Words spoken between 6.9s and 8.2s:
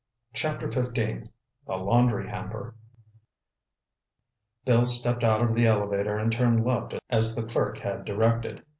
as the clerk had